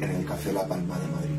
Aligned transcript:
en 0.00 0.10
el 0.10 0.24
Café 0.24 0.52
La 0.52 0.66
Palma 0.66 0.98
de 0.98 1.06
Madrid. 1.08 1.37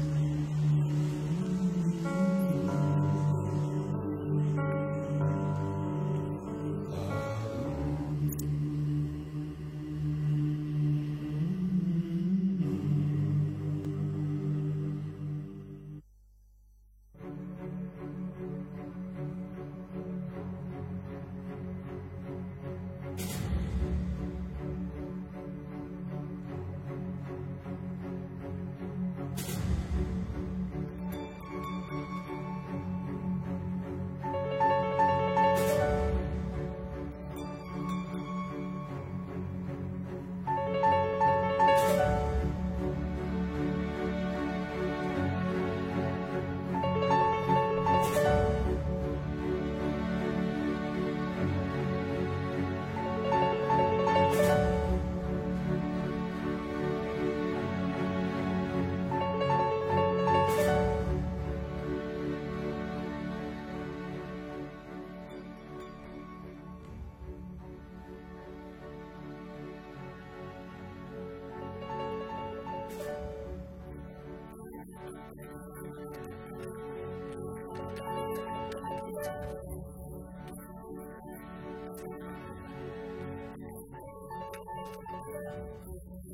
Thank 86.09 86.25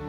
you. 0.00 0.05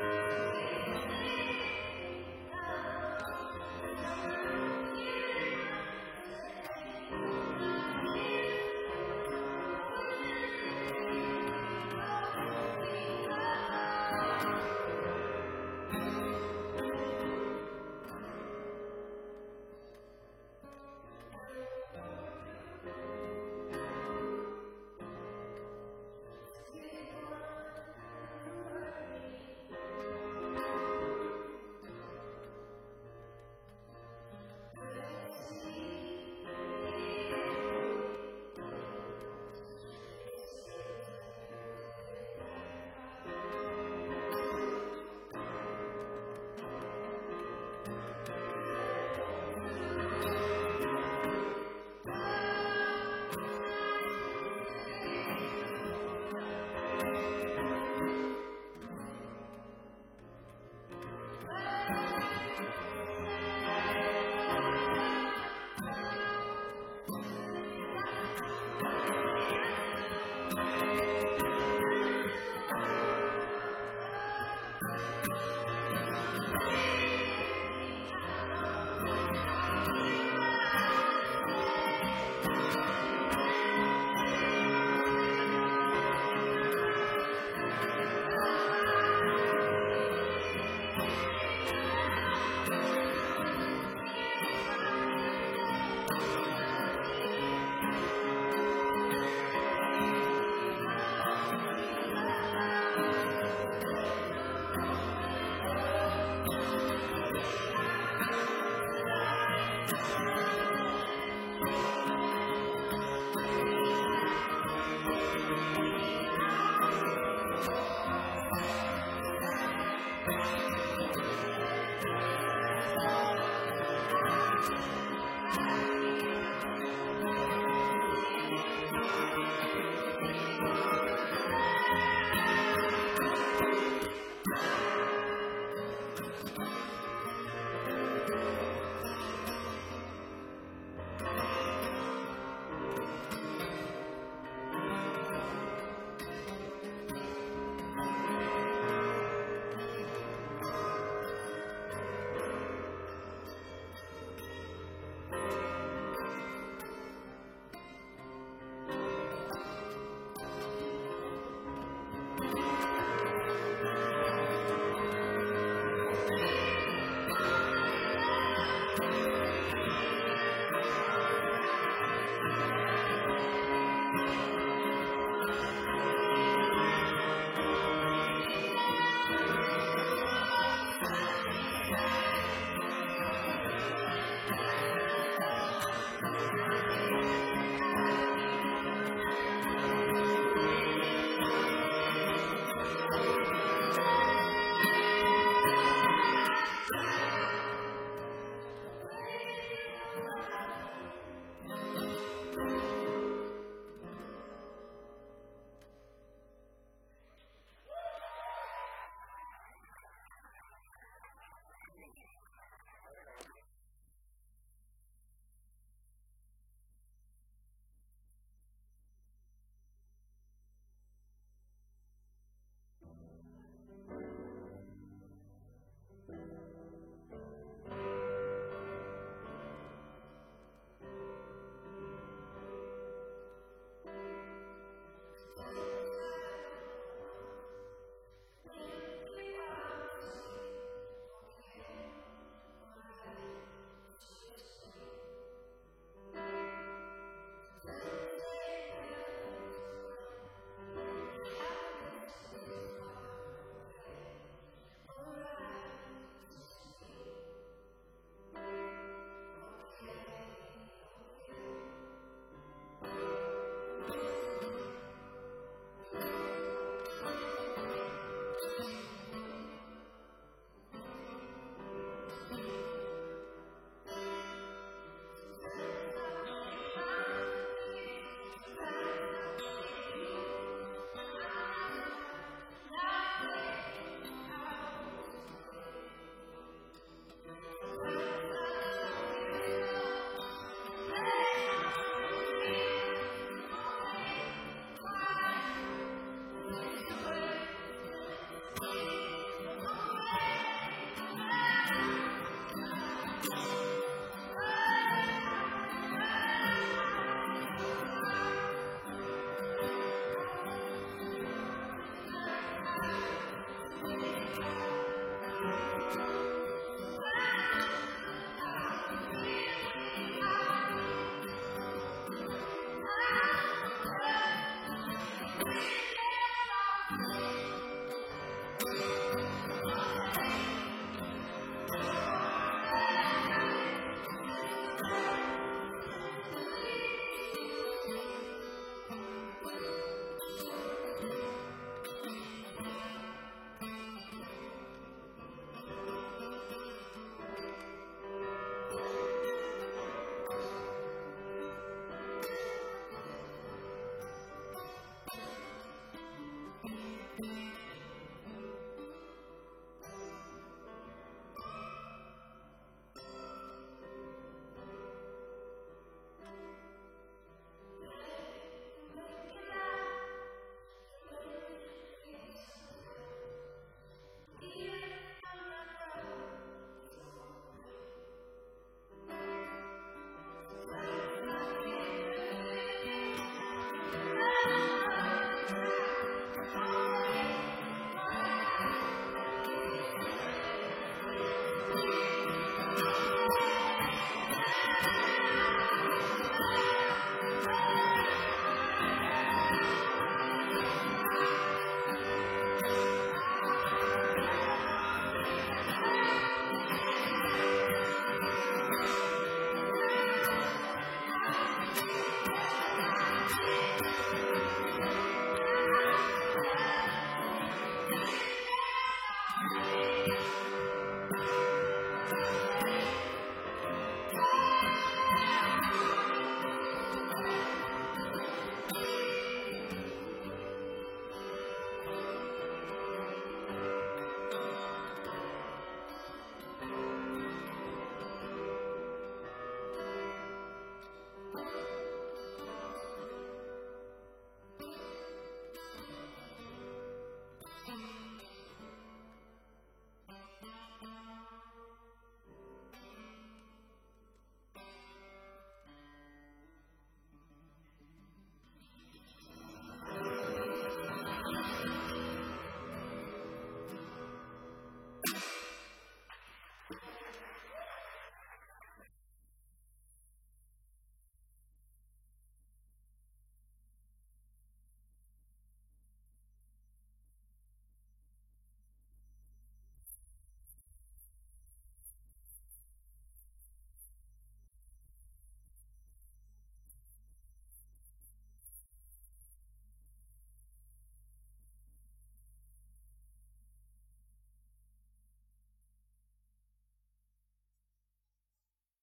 あ! 0.00 0.47